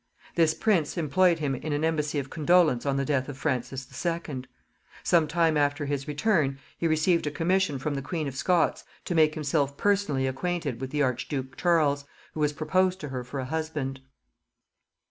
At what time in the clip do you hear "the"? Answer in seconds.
2.97-3.05, 7.93-8.01, 10.89-11.03